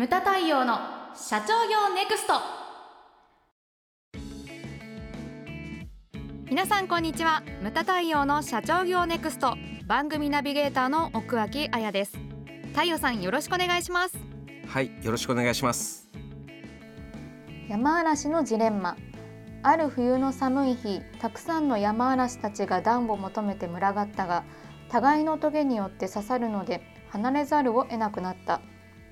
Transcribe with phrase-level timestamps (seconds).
[0.00, 0.78] ムタ太陽の
[1.14, 2.32] 社長業ネクスト。
[6.48, 7.42] 皆さんこんにちは。
[7.60, 9.58] ムタ太陽の社長業ネクスト。
[9.86, 12.16] 番組ナビゲーターの奥脇彩です。
[12.72, 14.16] 太陽さんよろしくお願いします。
[14.68, 16.08] はいよろしくお願いします。
[17.68, 18.96] 山嵐のジレンマ。
[19.62, 24.44] ある冬の寒い日たくさんの山嵐たちが暖を求めて群がったが
[24.88, 26.80] 互いの棘によって刺さるので
[27.10, 28.62] 離れざるを得なくなった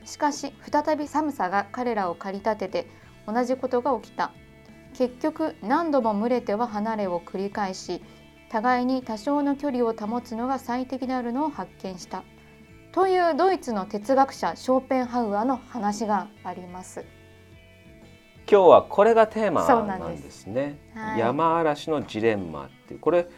[0.04, 2.86] しかし再び寒さが彼らを駆り立てて
[3.26, 4.32] 同じことが起きた。
[4.94, 8.02] 結局何度も群れては離れを繰り返し
[8.48, 12.24] 互いに多少の距離を保つのが最適であるのを発見した。
[12.92, 17.04] というドイツの哲学者ショーペンハウアーの話があります。
[18.50, 20.46] 今日はこれがテーマなんです。
[20.46, 23.28] ね、はい、山嵐のジレンマってこれ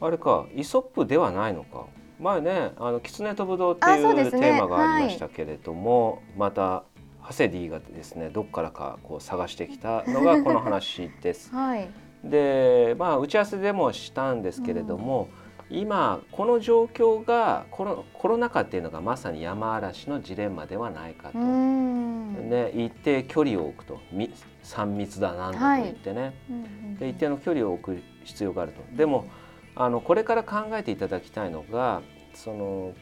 [0.00, 1.86] あれかイソップではないのか
[2.18, 6.84] 前ねあの狐とぶどうっていう、テーマがありましたけれども、はい、また
[7.20, 11.52] ハセディがですねどっからかこう探してきたのがこの話です。
[11.54, 11.88] はい、
[12.24, 15.28] でまあ打ち合わせでもしたんですけれども、
[15.70, 24.00] うん、今この状況がコロコロナ禍っていうのがまさに山嵐のジレンマではないかと、ね、一定距離を置くと
[24.64, 26.32] 3密だなんだと言ってね、はい、
[26.98, 28.96] で一定の距離を置く必要があると。
[28.96, 29.26] でも、
[29.76, 32.02] あのこれから考えていただきたいのが
[32.38, 32.92] その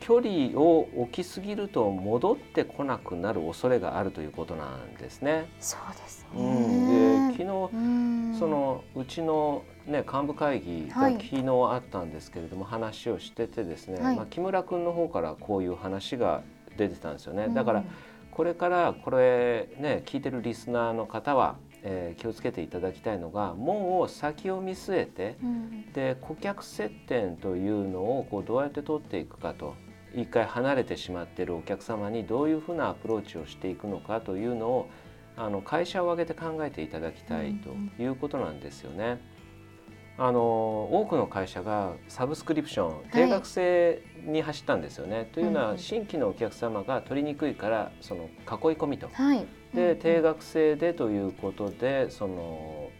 [0.00, 5.48] 距離を置きすぎると戻ってこなくなる恐れがあるということなんですね。
[5.58, 16.42] そうですね、うん、で昨日そのうちの、ね、幹部会議が昨日あったんですけれども、はい、話をしててですね、はい、まあ、木村君の方からこういう話が
[16.76, 17.48] 出てたんですよね。
[17.48, 17.84] だから
[18.30, 21.56] これからこれね聞いてるリスナーの方は
[21.88, 29.74] えー、気をつけていただきたいのがもう先を見据えて、うん、で顧客接点というのをこうどうやって取っていくかと
[30.12, 34.88] 一回離れてしまっているお客様にどういうふうなアプローチをしていくのかというのを
[35.36, 39.20] あの会社を挙げて考えていただきたいということなんですよね。
[40.18, 45.16] あの多くの会社がサブスクリプション定額制に走ったんですよね。
[45.16, 48.28] はい、というのは新規のお客様が取りにくいからその囲い
[48.76, 52.90] 込みと、はい、で定額制でということでその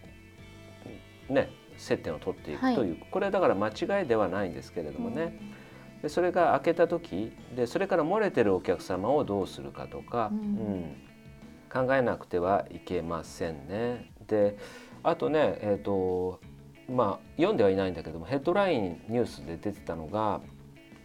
[1.30, 5.38] ね接点を取っていくという、はい、これだから間違いではないんですけれどもね、
[6.02, 14.10] でそれが開けた時でそれから漏れてるお客様をどうするかとか、うん、うん、考えなくてはいけませんね。
[14.26, 14.58] で
[15.02, 16.40] あとねえっ、ー、と
[16.88, 20.40] まあ読んではいないんだけどもヘッドラインニュースで出てたのが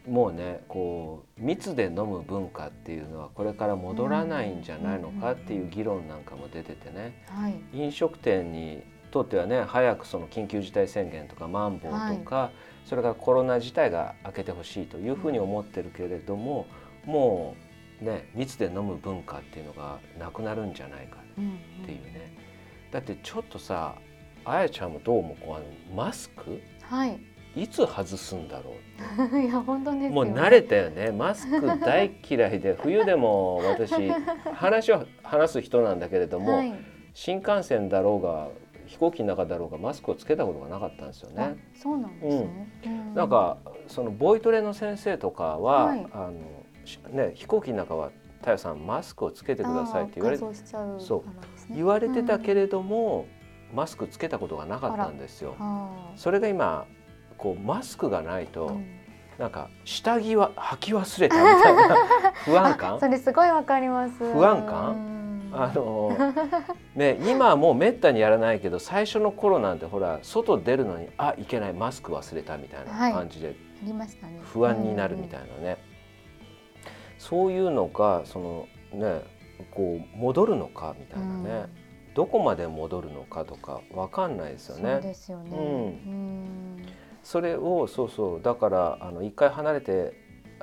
[0.07, 12.51] もうねこう密で飲む文化っていうのはこれから戻らないんじゃないのかっていう議論なんかも出ててね、はい、飲食店にとってはね早くその緊急事態宣言とかマンボウとか、は
[12.85, 16.65] い、それからコロナ自体が明けてほしいというふうに思ってるけれども、
[17.05, 17.55] も
[18.01, 22.37] うね密で飲む文化っていうのがなくなるんじゃないかっていうね。
[22.91, 23.95] だってちょっとさ
[24.45, 25.35] あやちゃんもどう思う？
[25.55, 25.63] あの
[25.95, 27.19] マスク、はい、
[27.55, 28.73] いつ外すんだろ
[29.33, 31.11] う いや本当です、ね、もう慣れたよね。
[31.11, 34.09] マスク大嫌いで冬でも私
[34.53, 36.73] 話を話す人なんだけれども、はい、
[37.13, 38.49] 新幹線だろうが
[38.85, 41.55] 飛行機の中だろうがマスクをつけたことがなかったんですよね。
[41.73, 42.67] そうなんですね。
[42.85, 46.33] うん、なんかそのボイトレの先生とかは、はい、あの
[47.11, 50.43] ね飛行機の中は太陽さんマスクをつけてくださいって言われて、
[50.99, 51.23] そう、
[51.73, 53.40] 言われてたけれども、うん、
[53.73, 55.55] マスクつけたことがなかったんですよ。
[56.15, 56.85] それが今
[57.37, 58.85] こうマスクがないと、うん、
[59.37, 61.95] なんか下着は履き忘れたみたいな
[62.45, 62.99] 不安感？
[63.01, 64.13] それすごいわかります。
[64.17, 65.21] 不安感？
[65.53, 66.17] あの
[66.95, 73.55] ね今はもうめったにやらないけど最初の頃なんてほら外出るのにあいけないマスク忘れたみたいな感じで、
[74.53, 75.77] 不安になるみたいなね、
[77.17, 79.23] そういうのがそのね
[79.71, 81.65] こう戻るのかみたいなね、
[82.13, 84.93] どこまで戻るのかとかわかんないですよね。
[84.93, 85.59] そうですよね、う
[86.09, 86.85] ん。
[87.23, 90.13] それをそうそうだからあの一回離れて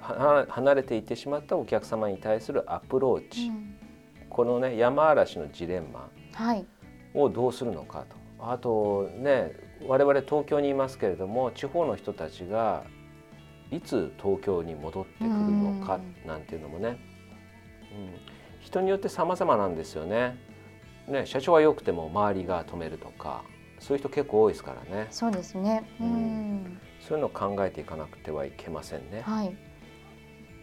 [0.00, 3.74] 離れていってしまったお客様に対するアプローチ、うん、
[4.28, 6.08] このね山嵐のジレンマ
[7.14, 8.04] をどうするのか
[8.38, 9.52] と、はい、あとね
[9.86, 12.84] 我々東京にいますけれども地方の人たちが
[13.70, 16.96] いつ東京に戻ってくるのかなんていうのもね、うん、
[18.60, 20.38] 人によって様々なんですよね。
[21.08, 23.42] ね社長は良くても周りが止めるとか
[23.78, 25.06] そういう人結構多いですからね。
[25.10, 25.88] そうですね。
[26.00, 29.22] うん、そういうのを考えていかなくてはいけませんね。
[29.22, 29.56] はい。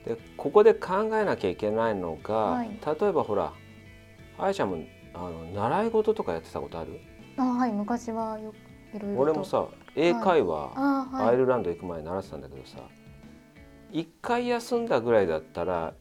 [0.06, 3.54] でここで考えなきゃいけないのが、はい、例えばほら、
[4.38, 4.78] あやちゃんも
[5.14, 7.00] あの習い事とかやってたことある？
[7.38, 8.54] あはい昔はよ
[8.94, 9.66] いろいろ俺もさ
[9.96, 12.80] 英会話、はい、アイルランド行く前に習ってたんだけどさ、
[13.92, 15.94] 一回休んだぐらいだったら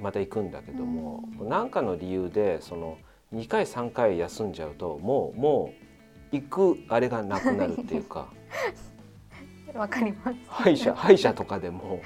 [0.00, 2.98] また行くんだけども何、うん、かの理由でその
[3.34, 5.72] 2回3回休んじゃうともうも
[6.32, 8.28] う行くあれがなくなるっていうか。
[9.74, 10.38] わかります。
[10.46, 12.00] 歯医者歯医者とかでも。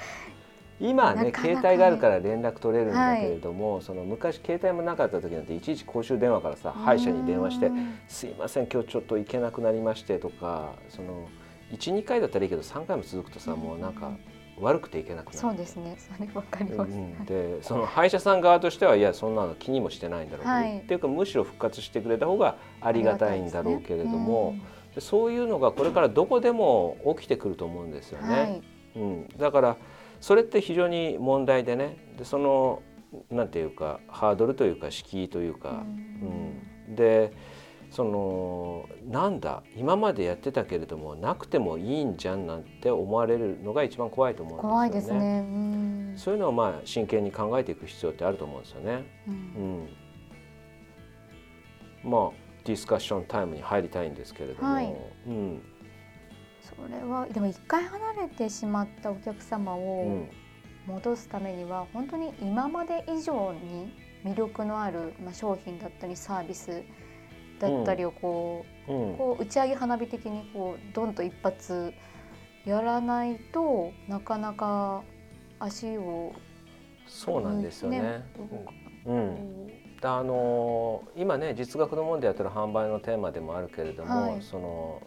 [0.81, 7.69] 今はね携帯があるから連絡取れるんだけれども、はい、その昔携帯もなかった時なんていちいち公衆電話からさ歯医者に電話して
[8.07, 11.27] 「すいません今日ちょっと行けなくなりまして」とかその
[11.73, 14.11] 12回だったらいいけど3回も続くとさもうなんか
[14.61, 15.37] 悪くていけなくなる。
[15.37, 15.95] そうですね。
[15.97, 24.61] それわかります、うん、でその歯医者さん側としてはいやそんなの気にもしてないんだろうはい、っていうかむしろ復活してくれた方がありがたいんだろうけれども、ね。
[24.95, 28.39] うん、そういうのがこれからどこでも起きてくると思うんですよね。
[28.39, 28.61] はい、
[28.95, 29.77] うん、だから
[30.21, 31.97] それって非常に問題でね。
[32.17, 32.81] でその
[33.31, 35.83] なんていうかハードルというか敷居というか、
[36.87, 37.33] うん、で
[37.89, 44.71] そのなんだ今までやってたけれどもなくてもいいんじゃんなんて思われるのが一番怖いと思うんですよね。
[44.71, 45.43] 怖いですね、う
[46.13, 49.03] ん、そういうのをまあ真剣に考えていく必要ってあると思うんですよね。
[49.27, 49.89] うん、
[52.05, 52.29] うん、まあ
[52.63, 54.95] ディスカッションタイムに入りたいんですけれども、はい、
[55.27, 55.61] うん、
[56.61, 60.25] それはでも一回離れてしまったお客様を
[60.85, 63.91] 戻すためには、本当に今まで以上に
[64.23, 66.83] 魅力のある、まあ、商品だったりサービス
[67.59, 71.93] だったりをこううん、こう打ち上げ花火的にこうドンと一発
[72.65, 75.03] やらないとなかなか
[75.59, 76.33] 足を
[77.07, 78.01] そうなんですよね。
[78.01, 78.23] ね
[79.05, 85.01] うん、あのー、今ね実学の門でやってる販売のテーマでもあるけれども、はい、その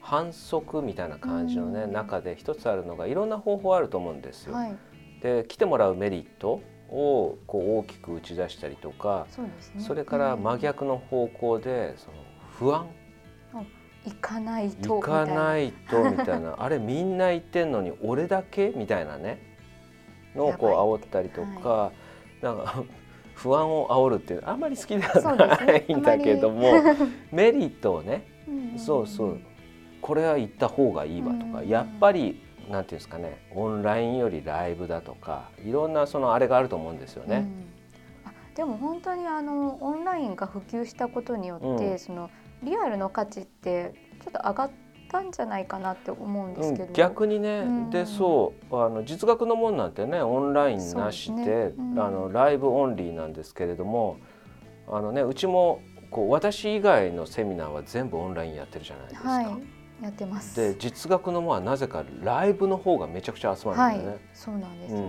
[0.00, 4.54] 反則みたいな感じのね、うん、中で一つあるのがいろんな方法あると思うんですよ。
[4.54, 4.76] はい、
[5.22, 6.60] で来てもらうメリット
[6.92, 12.16] をこう大きく打ち出したりとかそ、ね,、れから真逆の方向でその
[12.50, 12.86] 不安。
[14.04, 16.56] 行かないと行かないとみたいな。
[16.58, 19.52] あれみんな言ってんのに俺だけみたいなね。
[20.34, 21.92] のをこう煽ったりとか、は
[22.40, 22.82] い、なんか
[23.34, 26.96] 不安を煽るっていうあんまり好きではないんだけども、ね、
[27.30, 29.40] メリットをね、うん、そうそう。
[30.00, 32.42] これは行った方がいいわとか、うん、やっぱり
[32.72, 37.46] なんていうんですかねオンラインよりライブだとかいろんなそのあれがあると思うんですよね。
[38.46, 42.30] うん、でも本当にあのオンラインが普及したことによって、うん、その
[42.62, 43.92] リアルの価値って
[44.24, 44.70] ちょっと上がっ
[45.10, 54.16] たんじゃないかなって思うんですけど、うん、逆にね、うん、でそうあの実学のもんなんてねオンラインなしで、ね、あのライブオンリーなんですけれども
[54.88, 59.28] あのねうちもこう私以外のセミナーは全部オンラインやってるじゃないですか。
[59.28, 60.56] はいやってます。
[60.56, 65.06] で実学のもはなぜかライブの方がめちゃくちゃ集まるんだよね、はい、そうなんですよね、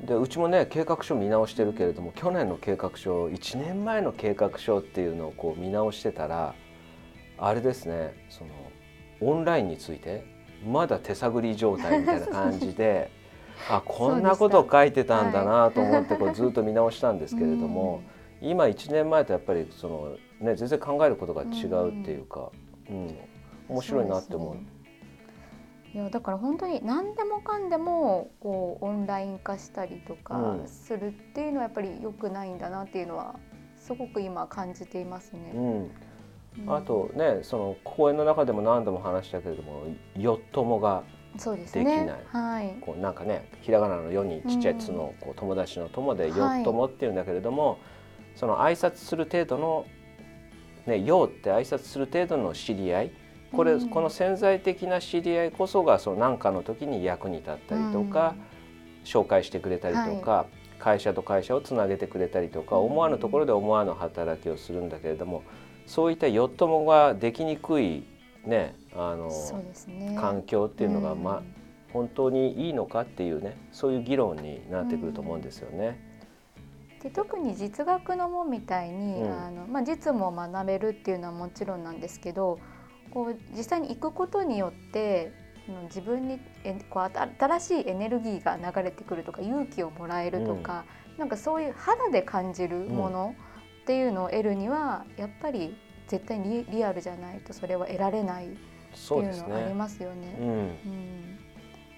[0.00, 6.54] うん、でうちもね計画書見直してるけれども去年の計画書1年前の計画書っていうのをこう見直してたら
[7.36, 8.50] あれですねその
[9.20, 10.24] オンラインについて
[10.66, 13.10] まだ手探り状態みたいな感じで
[13.68, 18.02] あこんなこと書いてたんだなと思ってこうずっと見直したんですけれども、
[18.40, 22.52] 今1年前とやっぱりその、ね、全然考えることが違うっていうか。
[22.52, 24.56] うん、面白いなって思う。
[25.94, 33.36] いやだから本当に何でもかんでもこうオンライン化したりとかするっていうのはやっぱり良くないんだなっていうのは
[33.74, 35.52] すごく今感じていますね。
[35.54, 35.90] うん。
[36.66, 39.84] あとねその公演の中でも何度も話したけれども
[40.16, 41.04] よっともが
[41.36, 47.78] できない、ね、はい、こうなんかねひらがなの「よ」にちっちゃい「つ」のこう友達の「友」で「よっとも」っていうんだけれども、はい、
[48.34, 49.86] その挨拶する程度の
[50.88, 53.12] ね、ようって挨拶する程度の知り合い
[53.52, 60.46] これ、うん、この潜在的な知り合いこそがその何かの時に役に立ったりとか、うん、紹介してくれたりとか、は
[60.78, 65.42] い、会社と会社をつなげてくれたりとか、思わぬところで思わぬ働きをするんだけれども
[65.86, 68.04] そういったよっともができにくい、
[68.44, 69.30] ね、あの、
[69.88, 71.42] ね、環境っていうのが、まあ、
[71.92, 75.98] 本当にいいのかっていうねそういう議論になってくると思うんですよね。
[77.02, 82.58] で特に実学の門みたいに、うん、あのまあ、実務を学べるっていうのはもちろんなんですけど
[83.10, 85.32] こう実際に行くことによって
[85.84, 93.34] 自分にえこう新しいエネルギーが流れてくるとか勇気をもらえるとか、うん、なんかそういう肌で感じるもの
[93.82, 95.74] っていうのを得るには、やっぱり
[96.08, 98.58] 絶対にリアルじゃないとそれは得られないってい
[99.18, 100.36] うのはありますよね。
[100.38, 100.44] うね。
[100.44, 101.38] うん、うん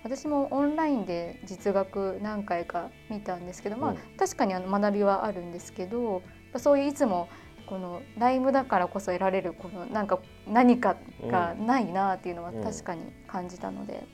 [0.02, 6.22] 私もオンラインで実学何回か見たんですけど、まあ、確かにあの学びはあるんですけど
[6.56, 7.28] そういういつも
[7.66, 10.96] このライブだからこそ得られるこのなんか何か
[11.28, 14.04] がないなっていうのは確かに感じたので。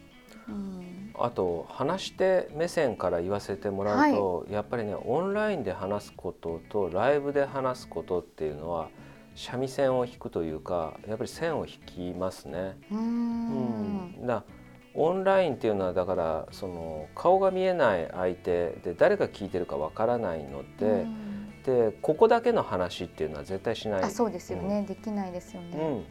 [0.48, 8.88] うん、あと話し手目線から言わせてもらうと、はい、やっぱりねオンラインで話すこととライブで話すことっていうのは
[9.34, 12.78] 三味線を弾くというかやっぱり線を引きますね。
[12.92, 12.98] うん、
[14.20, 14.44] うん、だ
[14.96, 21.06] オンラインっていうのはだからその顔が見えない相手で誰が聞いてるかわからないので、
[21.64, 24.02] でここだけの話っていうのは絶対しない。
[24.02, 25.76] あそうですよね、うん、できないですよね。
[25.76, 25.86] うん。
[25.88, 26.04] うん、い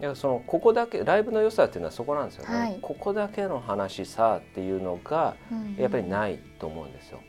[0.00, 2.58] やそのここだけライブの良さっていうのはそこなんですよね。
[2.58, 5.36] はい、ここだけの話さっていうのが
[5.76, 7.20] やっぱりないと思うんですよ。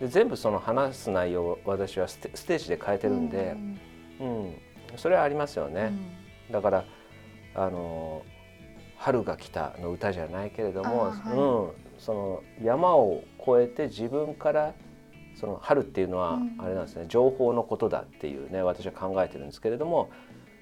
[0.00, 3.56] で全部その話す内容を私はステージで変えてるんで、
[4.20, 4.54] うん、うん、
[4.96, 5.92] それはありますよね。
[6.50, 6.84] だから
[7.56, 8.22] あの
[9.04, 14.72] 春が来たの歌じゃないけれども、はい、うん、その山を越えて自分から
[15.38, 20.08] その春っていうのはあれなんですね、うん、情報のことだっていうね私は考えてるんですけれども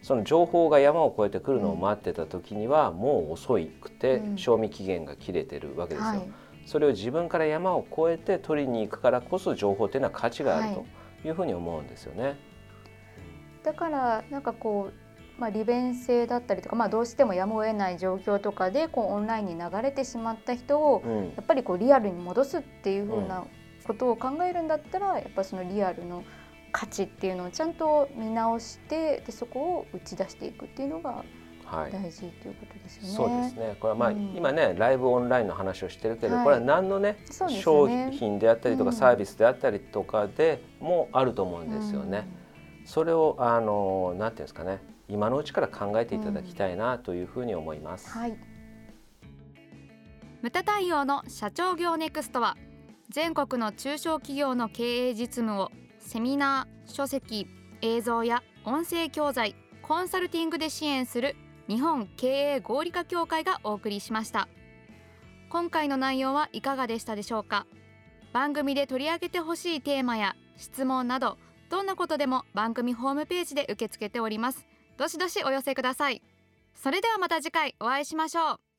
[0.03, 6.09] その情報が山を越えてくるのを待ってた時にはもう遅くて賞味期限が切れてるわけですよ。
[6.09, 6.29] はい、
[6.67, 10.85] それを自分から山を越えて取りに行くからこそ情報っていうのは価値があると
[11.25, 11.31] い。
[11.31, 12.25] うふうに思うんですよね。
[12.25, 12.37] はい、
[13.63, 21.03] だからなんかこうまあ、利便性だったりとか、まあ、どうしてもやむを得ない状況とかでこうオンラインに流れてしまった人を、
[21.37, 23.45] やっぱりこうリアルに戻すっていうふうな
[23.85, 26.25] ことを考えるんだったらやっぱそのリアルの
[26.71, 31.25] 価値っていうのをちゃんと見直してでそこを打ち出していくっていうのが
[31.71, 33.09] 大事ということですよね。
[33.09, 33.77] そうですね。
[33.81, 37.17] これはまあ、うん、今ねライブオンラインの話をしてるけど、はい、これは何のね、
[37.49, 42.27] ね、商品であったりとか、サービスであったりとかでもあると思うんですよね。
[42.81, 48.09] うん、それをあのなんていうんですかね今のうちから考えていただきたいなというふうに思います。
[48.11, 48.37] はい。
[50.41, 52.57] ムタ対応の社長業ネクストは
[53.11, 57.47] 全国の中小企業の経営実務をセミナー、書籍、
[57.83, 61.37] 映像や音声教材、コンサルティングで支援する
[61.69, 64.49] 日本経営合理化協会がお送りしました
[65.49, 67.67] 今回の内容はいかがでしたでしょうか？
[68.33, 71.39] 番組で取り上げてほしいテーマや質問など
[71.71, 74.67] どんなことでも番組ホームページで受け付けております
[75.03, 76.23] どしどしお寄せください。
[76.77, 78.72] それではまた次回お会いしましょう。